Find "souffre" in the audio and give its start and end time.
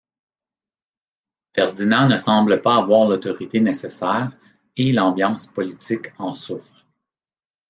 6.33-6.87